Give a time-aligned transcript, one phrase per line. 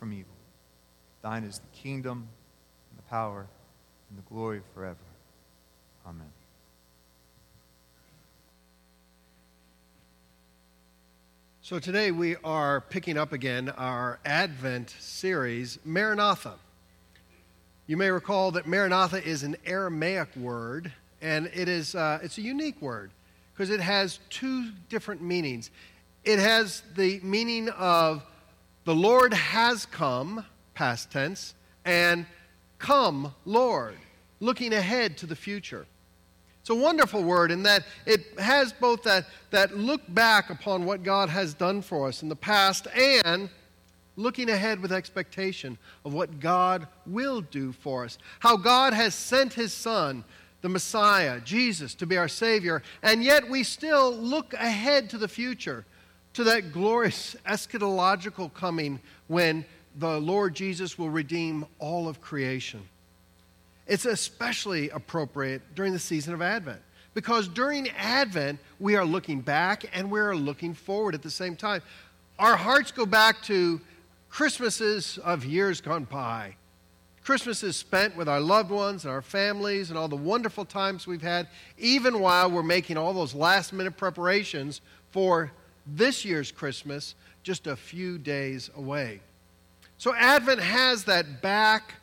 [0.00, 0.32] from evil.
[1.20, 2.26] Thine is the kingdom,
[2.88, 3.46] and the power,
[4.08, 4.96] and the glory forever.
[6.06, 6.26] Amen.
[11.60, 16.54] So today we are picking up again our Advent series, Maranatha.
[17.86, 22.42] You may recall that Maranatha is an Aramaic word, and it is uh, it's a
[22.42, 23.10] unique word
[23.52, 25.70] because it has two different meanings.
[26.24, 28.24] It has the meaning of
[28.84, 30.44] the Lord has come,
[30.74, 31.54] past tense,
[31.84, 32.26] and
[32.78, 33.96] come, Lord,
[34.40, 35.86] looking ahead to the future.
[36.60, 41.02] It's a wonderful word in that it has both that, that look back upon what
[41.02, 43.48] God has done for us in the past and
[44.16, 48.18] looking ahead with expectation of what God will do for us.
[48.40, 50.24] How God has sent his Son,
[50.60, 55.28] the Messiah, Jesus, to be our Savior, and yet we still look ahead to the
[55.28, 55.86] future,
[56.34, 59.64] to that glorious eschatological coming when
[59.96, 62.80] the Lord Jesus will redeem all of creation.
[63.86, 66.80] It's especially appropriate during the season of Advent
[67.14, 71.56] because during Advent, we are looking back and we are looking forward at the same
[71.56, 71.82] time.
[72.38, 73.80] Our hearts go back to
[74.30, 76.54] Christmases of years gone by.
[77.24, 81.20] Christmases spent with our loved ones and our families and all the wonderful times we've
[81.20, 85.52] had, even while we're making all those last minute preparations for
[85.96, 89.20] this year's Christmas just a few days away.
[89.98, 91.94] So Advent has that back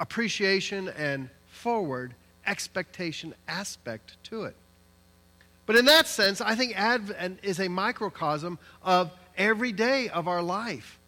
[0.00, 2.14] appreciation and forward
[2.46, 4.56] expectation aspect to it.
[5.66, 10.42] But in that sense, I think Advent is a microcosm of every day of our
[10.42, 10.98] life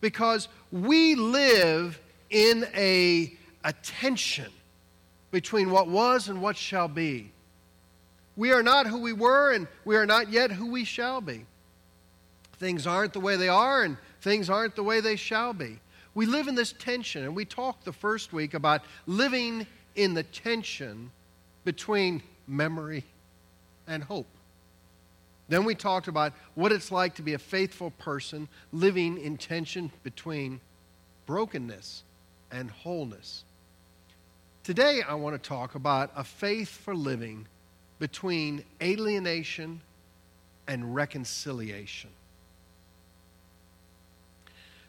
[0.00, 3.32] because we live in a,
[3.64, 4.52] a tension
[5.30, 7.32] between what was and what shall be.
[8.36, 11.46] We are not who we were, and we are not yet who we shall be.
[12.58, 15.78] Things aren't the way they are, and things aren't the way they shall be.
[16.14, 20.22] We live in this tension, and we talked the first week about living in the
[20.22, 21.10] tension
[21.64, 23.04] between memory
[23.86, 24.26] and hope.
[25.48, 29.90] Then we talked about what it's like to be a faithful person living in tension
[30.02, 30.60] between
[31.26, 32.02] brokenness
[32.50, 33.44] and wholeness.
[34.62, 37.46] Today, I want to talk about a faith for living
[38.04, 39.80] between alienation
[40.68, 42.10] and reconciliation.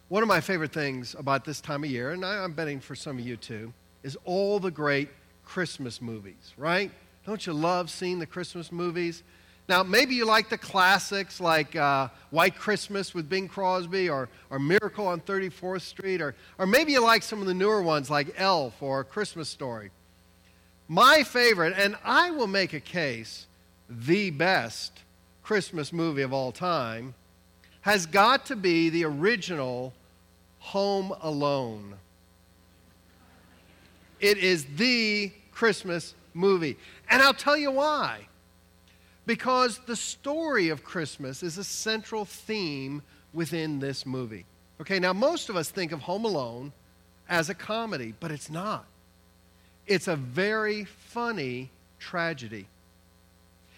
[0.09, 3.17] One of my favorite things about this time of year, and I'm betting for some
[3.17, 3.71] of you too,
[4.03, 5.07] is all the great
[5.45, 6.91] Christmas movies, right?
[7.25, 9.23] Don't you love seeing the Christmas movies?
[9.69, 14.59] Now, maybe you like the classics like uh, White Christmas with Bing Crosby or, or
[14.59, 18.35] Miracle on 34th Street, or, or maybe you like some of the newer ones like
[18.35, 19.91] Elf or Christmas Story.
[20.88, 23.47] My favorite, and I will make a case,
[23.90, 24.91] the best
[25.44, 27.16] Christmas movie of all time
[27.81, 29.94] has got to be the original
[30.59, 31.95] Home Alone.
[34.19, 36.78] It is the Christmas movie.
[37.09, 38.28] And I'll tell you why.
[39.25, 43.01] Because the story of Christmas is a central theme
[43.34, 44.45] within this movie.
[44.81, 46.74] Okay, now most of us think of Home Alone
[47.29, 48.85] as a comedy, but it's not.
[49.88, 51.69] It's a very funny
[52.00, 52.68] tragedy.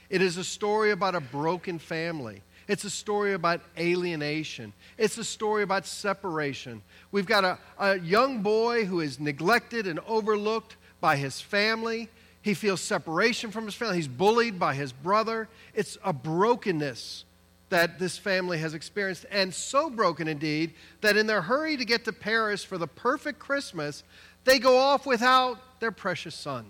[0.10, 4.74] It is a story about a broken family it's a story about alienation.
[4.98, 6.82] It's a story about separation.
[7.12, 12.10] We've got a, a young boy who is neglected and overlooked by his family.
[12.42, 13.96] He feels separation from his family.
[13.96, 15.48] He's bullied by his brother.
[15.74, 17.24] It's a brokenness
[17.70, 22.06] that this family has experienced, and so broken indeed that in their hurry to get
[22.06, 24.04] to Paris for the perfect Christmas,
[24.46, 26.66] they go off without their precious son.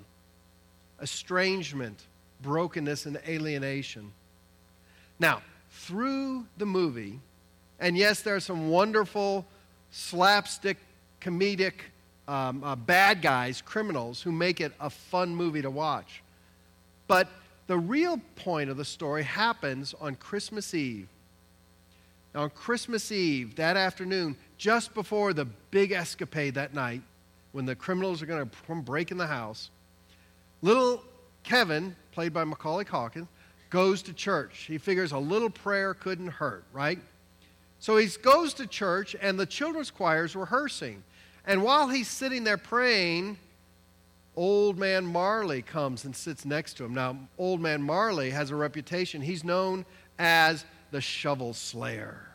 [1.02, 2.04] Estrangement,
[2.42, 4.12] brokenness, and alienation.
[5.20, 5.42] Now,
[5.72, 7.20] through the movie,
[7.80, 9.46] and yes, there are some wonderful
[9.92, 10.78] slapstick,
[11.22, 11.74] comedic
[12.28, 16.22] um, uh, bad guys, criminals, who make it a fun movie to watch.
[17.08, 17.30] But
[17.68, 21.08] the real point of the story happens on Christmas Eve.
[22.34, 27.02] Now, on Christmas Eve, that afternoon, just before the big escapade that night,
[27.58, 29.72] when the criminals are going to break in the house,
[30.62, 31.04] little
[31.42, 33.28] Kevin, played by Macaulay Culkin,
[33.72, 34.66] goes to church.
[34.68, 37.00] He figures a little prayer couldn't hurt, right?
[37.80, 41.04] So he goes to church, and the children's choir is rehearsing.
[41.48, 43.40] And while he's sitting there praying,
[44.36, 46.94] old man Marley comes and sits next to him.
[46.94, 49.20] Now, old man Marley has a reputation.
[49.20, 49.84] He's known
[50.20, 52.30] as the shovel slayer.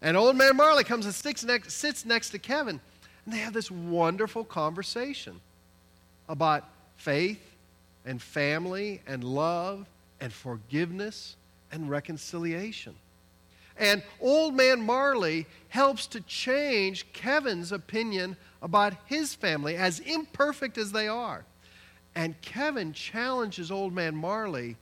[0.00, 2.80] And old man Marley comes and next, sits next to Kevin,
[3.24, 5.40] and they have this wonderful conversation
[6.28, 6.64] about
[6.96, 7.40] faith
[8.04, 9.86] and family and love
[10.20, 11.36] and forgiveness
[11.70, 12.94] and reconciliation.
[13.76, 20.92] And Old Man Marley helps to change Kevin's opinion about his family, as imperfect as
[20.92, 21.44] they are.
[22.14, 24.76] And Kevin challenges Old Man Marley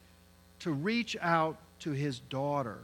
[0.61, 2.79] to reach out to his daughter,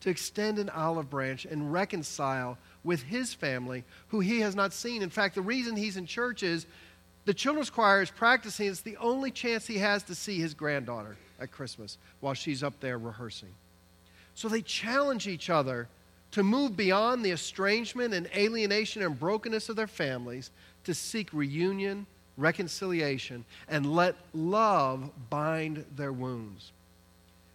[0.00, 5.02] to extend an olive branch and reconcile with his family, who he has not seen.
[5.02, 6.66] In fact, the reason he's in church is
[7.26, 8.68] the children's choir is practicing.
[8.68, 12.78] It's the only chance he has to see his granddaughter at Christmas while she's up
[12.80, 13.52] there rehearsing.
[14.34, 15.88] So they challenge each other
[16.30, 20.50] to move beyond the estrangement and alienation and brokenness of their families
[20.84, 22.06] to seek reunion,
[22.36, 26.72] reconciliation, and let love bind their wounds.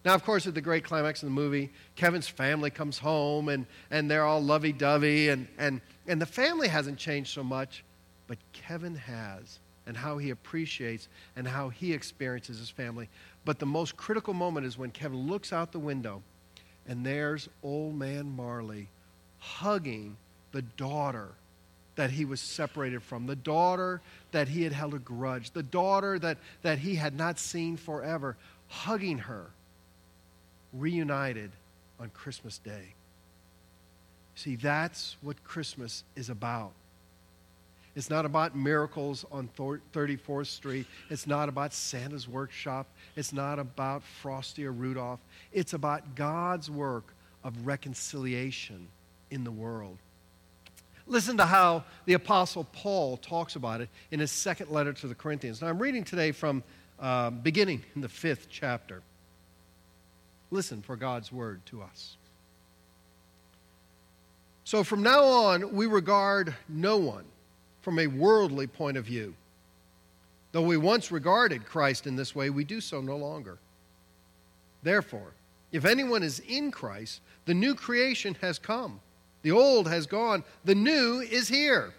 [0.03, 3.67] Now, of course, at the great climax of the movie, Kevin's family comes home and,
[3.91, 7.83] and they're all lovey dovey, and, and, and the family hasn't changed so much,
[8.27, 13.09] but Kevin has, and how he appreciates and how he experiences his family.
[13.45, 16.23] But the most critical moment is when Kevin looks out the window
[16.87, 18.87] and there's old man Marley
[19.37, 20.17] hugging
[20.51, 21.29] the daughter
[21.95, 24.01] that he was separated from, the daughter
[24.31, 28.37] that he had held a grudge, the daughter that, that he had not seen forever,
[28.67, 29.47] hugging her,
[30.73, 31.51] reunited
[31.99, 32.93] on Christmas Day.
[34.35, 36.71] See, that's what Christmas is about.
[37.95, 40.85] It's not about miracles on 34th Street.
[41.09, 42.87] It's not about Santa's workshop.
[43.17, 45.19] It's not about Frosty or Rudolph.
[45.51, 47.13] It's about God's work
[47.43, 48.87] of reconciliation
[49.29, 49.97] in the world.
[51.05, 55.15] Listen to how the Apostle Paul talks about it in his second letter to the
[55.15, 55.61] Corinthians.
[55.61, 56.63] Now, I'm reading today from
[56.99, 59.01] uh, beginning in the fifth chapter.
[60.51, 62.17] Listen for God's word to us.
[64.63, 67.25] So, from now on, we regard no one
[67.81, 69.33] from a worldly point of view.
[70.51, 73.57] Though we once regarded Christ in this way, we do so no longer.
[74.83, 75.33] Therefore,
[75.71, 78.99] if anyone is in Christ, the new creation has come.
[79.43, 81.93] The old has gone, the new is here.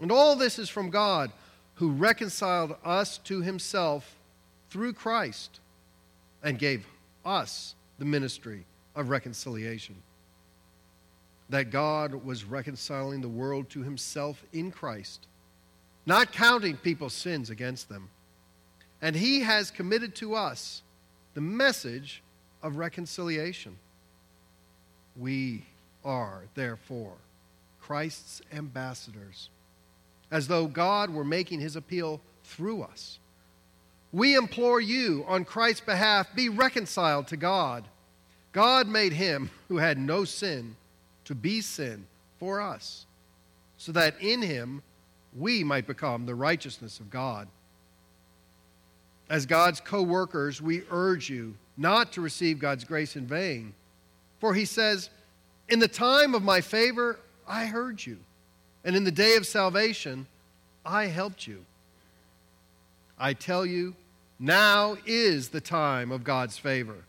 [0.00, 1.32] And all this is from God,
[1.76, 4.14] who reconciled us to himself
[4.70, 5.60] through Christ
[6.42, 6.86] and gave
[7.24, 9.96] us the ministry of reconciliation
[11.50, 15.26] that God was reconciling the world to himself in Christ,
[16.06, 18.08] not counting people's sins against them.
[19.02, 20.82] And he has committed to us
[21.34, 22.22] the message
[22.62, 23.76] of reconciliation.
[25.16, 25.66] We
[26.04, 27.14] are, therefore,
[27.80, 29.50] Christ's ambassadors,
[30.30, 33.18] as though God were making his appeal through us.
[34.14, 37.82] We implore you, on Christ's behalf, be reconciled to God.
[38.52, 40.76] God made him who had no sin
[41.24, 42.06] to be sin
[42.38, 43.06] for us,
[43.76, 44.82] so that in him
[45.36, 47.48] we might become the righteousness of God.
[49.28, 53.74] As God's co workers, we urge you not to receive God's grace in vain.
[54.38, 55.10] For he says,
[55.68, 57.18] In the time of my favor,
[57.48, 58.18] I heard you,
[58.84, 60.28] and in the day of salvation,
[60.86, 61.64] I helped you.
[63.18, 63.96] I tell you,
[64.38, 67.04] now is the time of God's favor.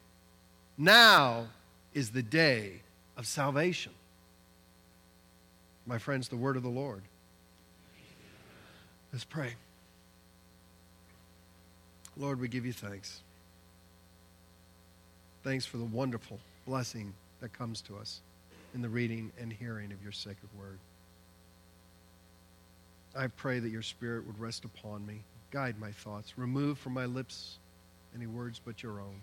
[0.77, 1.47] Now
[1.93, 2.81] is the day
[3.17, 3.93] of salvation.
[5.87, 7.01] My friends, the word of the Lord.
[9.13, 9.53] Let's pray.
[12.17, 13.21] Lord, we give you thanks.
[15.43, 18.21] Thanks for the wonderful blessing that comes to us
[18.73, 20.79] in the reading and hearing of your sacred word.
[23.15, 25.21] I pray that your spirit would rest upon me,
[25.51, 27.57] guide my thoughts, remove from my lips
[28.15, 29.21] any words but your own.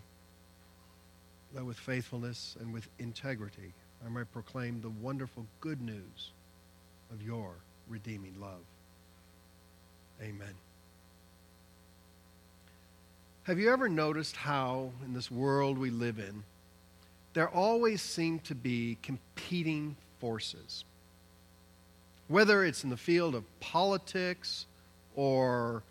[1.53, 3.73] That with faithfulness and with integrity
[4.05, 6.31] I might proclaim the wonderful good news
[7.11, 7.53] of your
[7.87, 8.61] redeeming love.
[10.21, 10.53] Amen.
[13.43, 16.43] Have you ever noticed how, in this world we live in,
[17.33, 20.85] there always seem to be competing forces?
[22.27, 24.65] Whether it's in the field of politics
[25.15, 25.83] or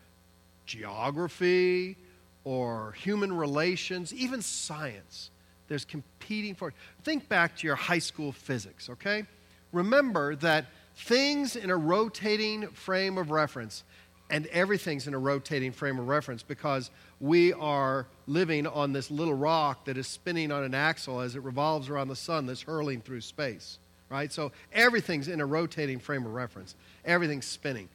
[0.66, 1.96] geography
[2.44, 5.30] or human relations, even science,
[5.68, 6.78] there's competing forces.
[7.04, 9.24] Think back to your high school physics, okay?
[9.72, 10.66] Remember that
[10.96, 13.84] things in a rotating frame of reference,
[14.28, 16.90] and everything's in a rotating frame of reference because
[17.20, 21.42] we are living on this little rock that is spinning on an axle as it
[21.42, 23.78] revolves around the sun that's hurling through space,
[24.10, 24.32] right?
[24.32, 27.88] So everything's in a rotating frame of reference, everything's spinning.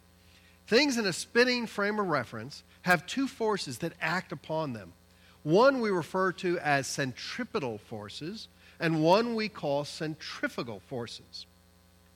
[0.68, 4.94] Things in a spinning frame of reference have two forces that act upon them.
[5.44, 11.46] One we refer to as centripetal forces, and one we call centrifugal forces.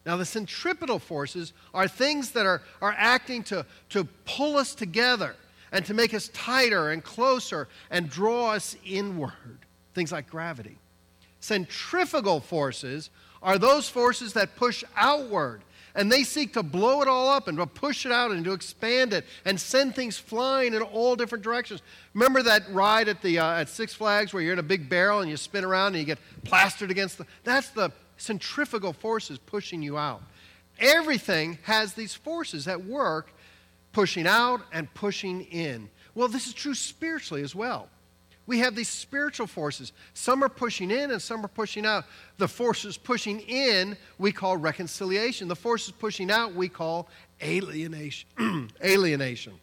[0.05, 5.35] Now, the centripetal forces are things that are, are acting to, to pull us together
[5.71, 9.59] and to make us tighter and closer and draw us inward.
[9.93, 10.77] Things like gravity.
[11.39, 13.09] Centrifugal forces
[13.41, 15.61] are those forces that push outward
[15.95, 18.53] and they seek to blow it all up and to push it out and to
[18.53, 21.81] expand it and send things flying in all different directions.
[22.13, 25.21] Remember that ride at, the, uh, at Six Flags where you're in a big barrel
[25.21, 27.25] and you spin around and you get plastered against the.
[27.43, 30.21] That's the centrifugal forces pushing you out.
[30.79, 33.33] Everything has these forces at work
[33.91, 35.89] pushing out and pushing in.
[36.15, 37.89] Well, this is true spiritually as well.
[38.51, 39.93] We have these spiritual forces.
[40.13, 42.03] Some are pushing in and some are pushing out.
[42.37, 45.47] The forces pushing in we call reconciliation.
[45.47, 47.07] The forces pushing out we call
[47.41, 48.27] alienation.
[48.83, 49.53] alienation.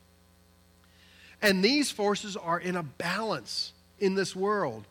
[1.43, 4.87] And these forces are in a balance in this world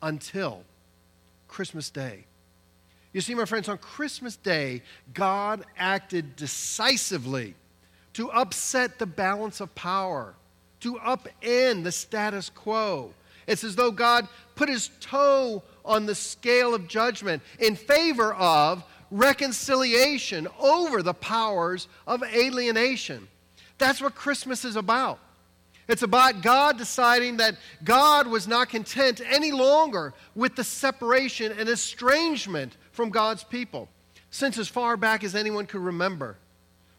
[0.00, 0.62] until
[1.48, 2.24] Christmas Day.
[3.12, 4.80] You see, my friends, on Christmas Day,
[5.12, 7.56] God acted decisively
[8.14, 10.32] to upset the balance of power
[10.80, 13.12] to upend the status quo.
[13.46, 18.82] It's as though God put his toe on the scale of judgment in favor of
[19.10, 23.28] reconciliation over the powers of alienation.
[23.78, 25.20] That's what Christmas is about.
[25.88, 31.68] It's about God deciding that God was not content any longer with the separation and
[31.68, 33.88] estrangement from God's people.
[34.30, 36.36] Since as far back as anyone could remember,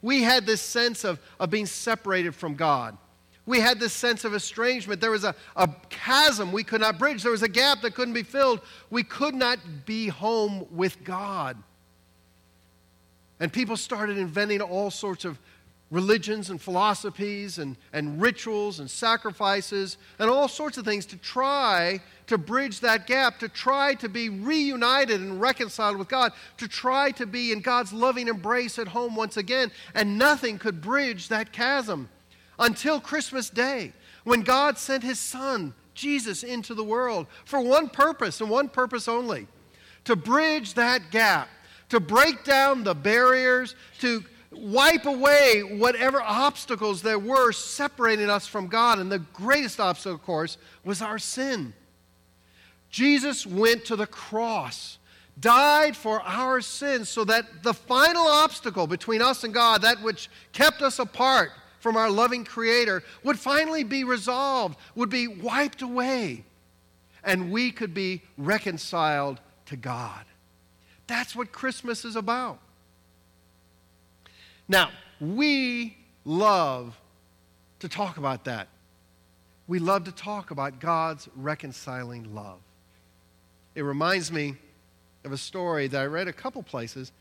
[0.02, 2.98] we had this sense of, of being separated from God
[3.48, 5.02] we had this sense of estrangement.
[5.02, 8.14] There was a, a chasm we could not bridge, there was a gap that couldn't
[8.14, 8.62] be filled.
[8.92, 11.58] We could not be home with God.
[13.40, 15.40] And people started inventing all sorts of
[15.90, 22.02] religions and philosophies and, and rituals and sacrifices and all sorts of things to try
[22.26, 27.12] to bridge that gap, to try to be reunited and reconciled with God, to try
[27.12, 29.72] to be in God's loving embrace at home once again.
[29.96, 32.10] And nothing could bridge that chasm
[32.60, 38.42] until Christmas Day when God sent his son, Jesus, into the world for one purpose
[38.42, 39.48] and one purpose only
[40.08, 41.50] to bridge that gap,
[41.90, 48.68] to break down the barriers, to wipe away whatever obstacles there were separating us from
[48.68, 49.00] God.
[49.00, 51.74] And the greatest obstacle, of course, was our sin.
[52.90, 54.98] Jesus went to the cross,
[55.40, 60.30] died for our sins, so that the final obstacle between us and God, that which
[60.54, 66.44] kept us apart, from our loving Creator would finally be resolved, would be wiped away,
[67.24, 70.26] and we could be reconciled to God.
[71.08, 72.60] That's what Christmas is about.
[74.68, 77.00] Now, we love
[77.80, 78.68] to talk about that.
[79.68, 82.60] We love to talk about God's reconciling love.
[83.76, 84.56] It reminds me
[85.24, 87.12] of a story that I read a couple places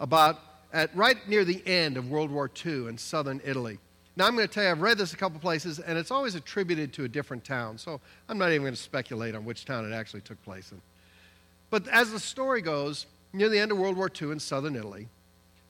[0.00, 0.38] about
[0.72, 3.78] at right near the end of World War II in southern Italy.
[4.18, 6.34] Now, I'm going to tell you, I've read this a couple places, and it's always
[6.34, 7.78] attributed to a different town.
[7.78, 10.82] So I'm not even going to speculate on which town it actually took place in.
[11.70, 15.06] But as the story goes, near the end of World War II in southern Italy,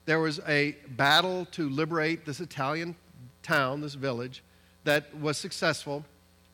[0.05, 2.95] there was a battle to liberate this Italian
[3.43, 4.43] town, this village,
[4.83, 6.03] that was successful,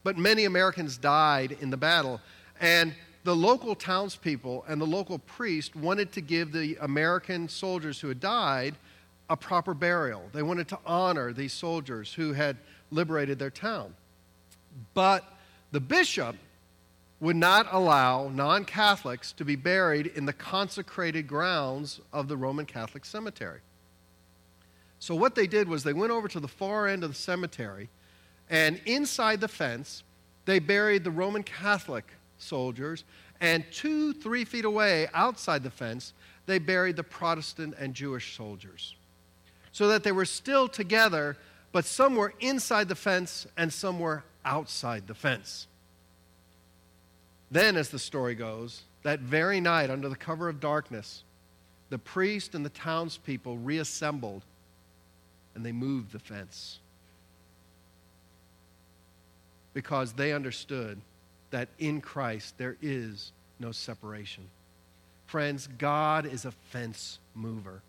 [0.03, 2.19] but many Americans died in the battle.
[2.59, 8.09] And the local townspeople and the local priest wanted to give the American soldiers who
[8.09, 8.75] had died
[9.29, 10.23] a proper burial.
[10.33, 12.57] They wanted to honor these soldiers who had
[12.91, 13.95] liberated their town.
[14.93, 15.23] But
[15.71, 16.35] the bishop
[17.19, 22.65] would not allow non Catholics to be buried in the consecrated grounds of the Roman
[22.65, 23.61] Catholic cemetery.
[24.99, 27.89] So, what they did was they went over to the far end of the cemetery,
[28.49, 30.03] and inside the fence,
[30.45, 32.05] they buried the Roman Catholic
[32.37, 33.03] soldiers,
[33.41, 36.13] and two, three feet away outside the fence,
[36.45, 38.95] they buried the Protestant and Jewish soldiers
[39.75, 41.35] so that they were still together,
[41.73, 45.67] but some were inside the fence and some were outside the fence.
[47.51, 51.25] Then, as the story goes, that very night, under the cover of darkness,
[51.89, 54.43] the priest and the townspeople reassembled
[55.55, 56.79] and they moved the fence
[59.73, 61.01] because they understood
[61.51, 64.45] that in Christ there is no separation.
[65.25, 67.81] Friends, God is a fence mover.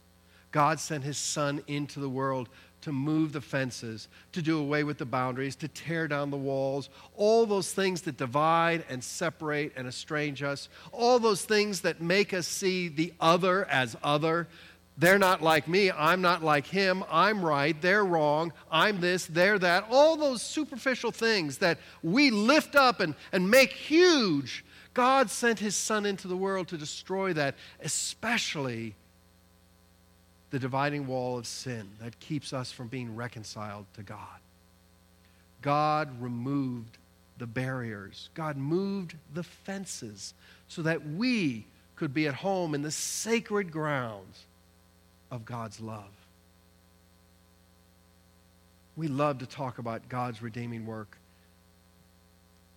[0.52, 2.48] God sent his son into the world
[2.86, 6.88] to move the fences, to do away with the boundaries, to tear down the walls,
[7.16, 12.32] all those things that divide and separate and estrange us, all those things that make
[12.32, 14.46] us see the other as other.
[14.96, 19.58] They're not like me, I'm not like him, I'm right, they're wrong, I'm this, they're
[19.58, 19.86] that.
[19.90, 24.64] All those superficial things that we lift up and, and make huge.
[24.94, 28.94] God sent his son into the world to destroy that, especially
[30.56, 34.40] the dividing wall of sin that keeps us from being reconciled to God.
[35.60, 36.96] God removed
[37.36, 40.32] the barriers, God moved the fences
[40.66, 44.46] so that we could be at home in the sacred grounds
[45.30, 46.08] of God's love.
[48.96, 51.18] We love to talk about God's redeeming work.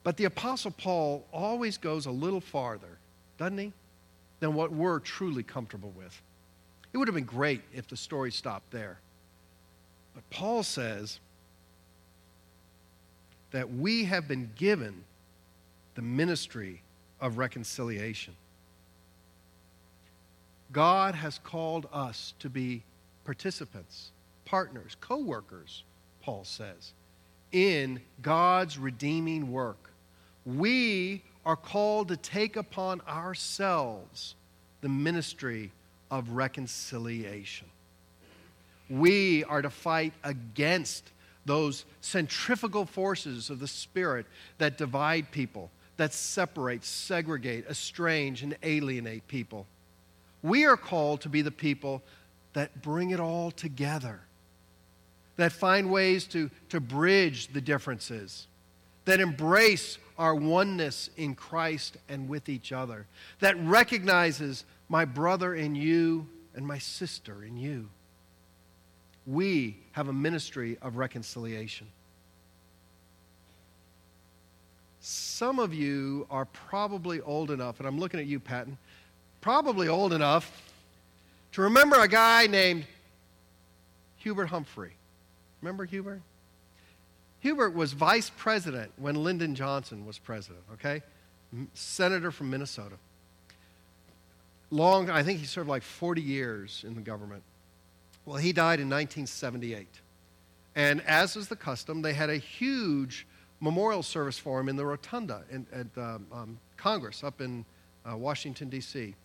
[0.04, 2.98] But the Apostle Paul always goes a little farther,
[3.38, 3.72] doesn't he,
[4.42, 6.22] than what we're truly comfortable with.
[6.94, 9.00] It would have been great if the story stopped there.
[10.16, 11.20] But Paul says
[13.52, 15.04] that we have been given
[15.96, 16.82] the ministry
[17.20, 18.36] of reconciliation.
[20.72, 22.84] God has called us to be
[23.26, 24.12] participants,
[24.46, 25.84] partners, co workers,
[26.22, 26.94] Paul says,
[27.52, 29.92] in God's redeeming work.
[30.46, 34.36] We are called to take upon ourselves
[34.82, 35.72] the ministry
[36.12, 37.68] of reconciliation.
[38.90, 41.12] We are to fight against
[41.46, 44.26] those centrifugal forces of the Spirit
[44.58, 49.66] that divide people, that separate, segregate, estrange, and alienate people.
[50.42, 52.02] We are called to be the people
[52.54, 54.22] that bring it all together,
[55.38, 58.48] that find ways to, to bridge the differences,
[59.06, 63.06] that embrace our oneness in Christ and with each other,
[63.40, 67.90] that recognizes my brother in you and my sister in you.
[69.26, 71.88] We have a ministry of reconciliation.
[75.02, 78.78] Some of you are probably old enough, and I'm looking at you, Patton,
[79.40, 80.74] probably old enough
[81.54, 82.86] to remember a guy named
[84.18, 84.94] Hubert Humphrey.
[85.62, 86.22] Remember Hubert?
[87.40, 91.02] Hubert was vice president when Lyndon Johnson was president, okay?
[91.74, 92.96] Senator from Minnesota.
[94.72, 97.44] Long, I think he served like 40 years in the government.
[98.26, 99.88] Well, he died in 1978.
[100.76, 103.26] And as is the custom, they had a huge
[103.60, 107.66] memorial service for him in the rotunda in, at um, um, Congress up in
[108.10, 109.16] uh, Washington, D.C.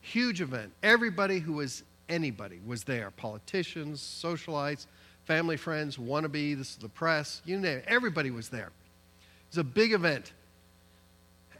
[0.00, 0.72] Huge event.
[0.82, 4.86] Everybody who was anybody was there politicians, socialites,
[5.24, 7.84] family friends, wannabe, this is the press, you name it.
[7.86, 8.68] Everybody was there.
[8.68, 10.32] It was a big event.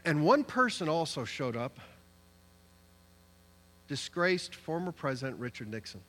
[0.05, 1.77] And one person also showed up
[3.89, 5.99] disgraced former President Richard Nixon.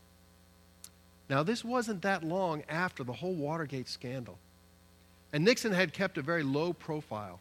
[1.28, 4.38] Now, this wasn't that long after the whole Watergate scandal.
[5.32, 7.40] And Nixon had kept a very low profile,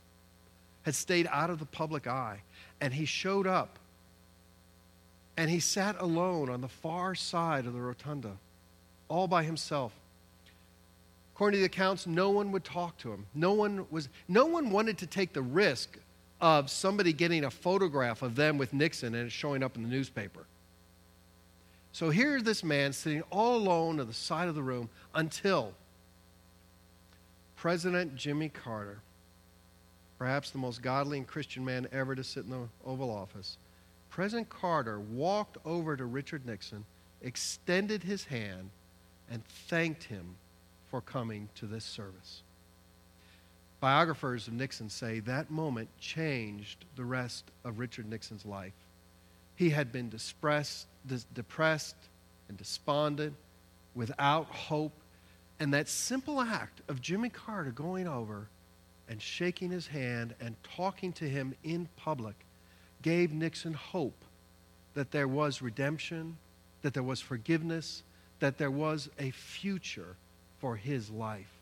[0.84, 2.41] had stayed out of the public eye,
[2.80, 3.78] and he showed up.
[5.38, 8.38] And he sat alone on the far side of the rotunda,
[9.08, 9.91] all by himself.
[11.34, 13.25] According to the accounts, no one would talk to him.
[13.34, 15.97] No one was no one wanted to take the risk
[16.41, 19.89] of somebody getting a photograph of them with Nixon and it showing up in the
[19.89, 20.45] newspaper.
[21.91, 25.73] So here's this man sitting all alone at the side of the room until
[27.56, 28.99] President Jimmy Carter,
[30.17, 33.58] perhaps the most godly and Christian man ever to sit in the Oval Office,
[34.10, 36.86] President Carter walked over to Richard Nixon,
[37.21, 38.69] extended his hand,
[39.30, 40.36] and thanked him
[40.89, 42.43] for coming to this service.
[43.80, 48.74] Biographers of Nixon say that moment changed the rest of Richard Nixon's life.
[49.56, 53.36] He had been depressed, and despondent,
[53.96, 54.94] without hope.
[55.60, 58.48] And that simple act of Jimmy Carter going over
[59.08, 62.36] and shaking his hand and talking to him in public
[63.02, 64.26] gave Nixon hope
[64.94, 66.38] that there was redemption,
[66.82, 68.04] that there was forgiveness,
[68.39, 70.15] that there was a future
[70.60, 71.59] for his life.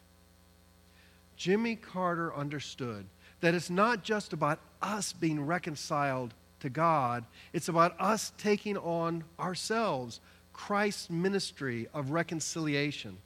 [1.38, 3.06] Jimmy Carter understood
[3.39, 7.23] that it's not just about us being reconciled to God.
[7.54, 10.19] It's about us taking on ourselves
[10.52, 13.17] Christ's ministry of reconciliation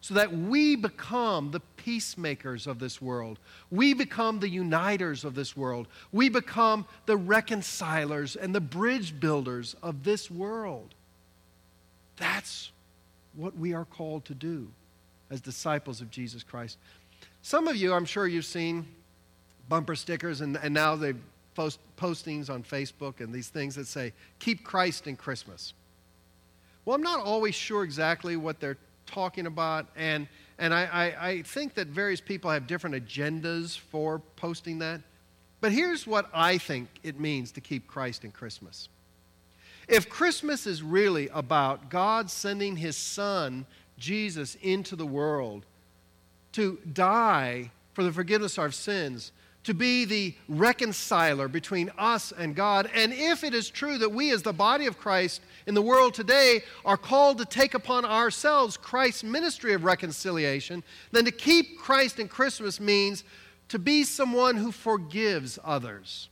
[0.00, 3.40] so that we become the peacemakers of this world.
[3.70, 5.88] We become the uniters of this world.
[6.12, 10.94] We become the reconcilers and the bridge builders of this world.
[12.16, 12.70] That's
[13.34, 14.68] what we are called to do
[15.30, 16.78] as disciples of Jesus Christ.
[17.48, 18.86] Some of you, I'm sure you've seen
[19.70, 21.16] bumper stickers, and, and now they've
[21.54, 25.72] post, postings on Facebook and these things that say, keep Christ in Christmas.
[26.84, 31.42] Well, I'm not always sure exactly what they're talking about, and, and I, I, I
[31.42, 35.00] think that various people have different agendas for posting that.
[35.62, 38.90] But here's what I think it means to keep Christ in Christmas.
[39.88, 43.64] If Christmas is really about God sending his son,
[43.96, 45.64] Jesus, into the world
[46.52, 49.32] to die for the forgiveness of our sins,
[49.64, 52.88] to be the reconciler between us and God.
[52.94, 56.14] And if it is true that we, as the body of Christ in the world
[56.14, 60.82] today, are called to take upon ourselves Christ's ministry of reconciliation,
[61.12, 63.24] then to keep Christ in Christmas means
[63.68, 66.28] to be someone who forgives others,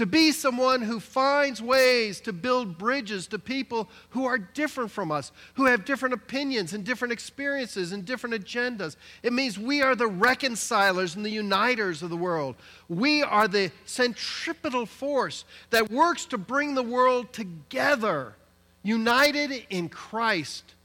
[0.00, 5.12] to be someone who finds ways to build bridges to people who are different from
[5.12, 8.96] us, who have different opinions and different experiences and different agendas.
[9.22, 12.56] It means we are the reconcilers and the uniters of the world.
[12.88, 18.36] We are the centripetal force that works to bring the world together,
[18.82, 20.76] united in Christ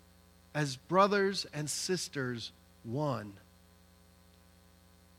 [0.53, 2.51] as brothers and sisters,
[2.83, 3.31] one.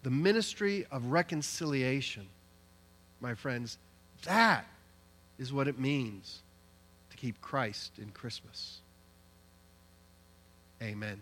[0.03, 2.27] The ministry of reconciliation,
[3.23, 3.79] my friends,
[4.27, 4.65] that
[5.39, 6.43] is what it means
[7.11, 8.81] to keep Christ in Christmas.
[10.83, 11.21] Amen.